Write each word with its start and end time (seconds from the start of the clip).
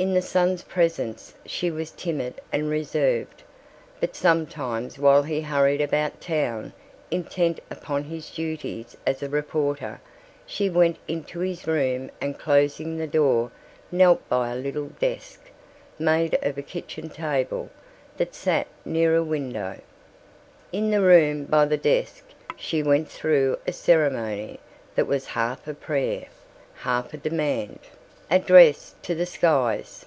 In 0.00 0.14
the 0.14 0.22
son's 0.22 0.62
presence 0.62 1.34
she 1.44 1.70
was 1.70 1.90
timid 1.90 2.40
and 2.50 2.70
reserved, 2.70 3.42
but 4.00 4.16
sometimes 4.16 4.98
while 4.98 5.24
he 5.24 5.42
hurried 5.42 5.82
about 5.82 6.22
town 6.22 6.72
intent 7.10 7.60
upon 7.70 8.04
his 8.04 8.30
duties 8.30 8.96
as 9.06 9.22
a 9.22 9.28
reporter, 9.28 10.00
she 10.46 10.70
went 10.70 10.96
into 11.06 11.40
his 11.40 11.66
room 11.66 12.10
and 12.18 12.38
closing 12.38 12.96
the 12.96 13.06
door 13.06 13.50
knelt 13.92 14.26
by 14.26 14.50
a 14.50 14.56
little 14.56 14.88
desk, 15.00 15.50
made 15.98 16.38
of 16.42 16.56
a 16.56 16.62
kitchen 16.62 17.10
table, 17.10 17.68
that 18.16 18.34
sat 18.34 18.68
near 18.86 19.14
a 19.14 19.22
window. 19.22 19.78
In 20.72 20.90
the 20.90 21.02
room 21.02 21.44
by 21.44 21.66
the 21.66 21.76
desk 21.76 22.24
she 22.56 22.82
went 22.82 23.10
through 23.10 23.58
a 23.66 23.72
ceremony 23.74 24.60
that 24.94 25.06
was 25.06 25.26
half 25.36 25.68
a 25.68 25.74
prayer, 25.74 26.24
half 26.72 27.12
a 27.12 27.18
demand, 27.18 27.78
addressed 28.32 29.02
to 29.02 29.12
the 29.12 29.26
skies. 29.26 30.06